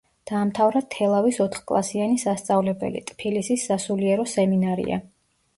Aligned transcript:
დაამთავრა 0.29 0.79
თელავის 0.95 1.37
ოთხკლასიანი 1.45 2.17
სასწავლებელი, 2.23 3.05
ტფილისის 3.13 3.67
სასულიერო 3.71 4.29
სემინარია. 4.37 5.03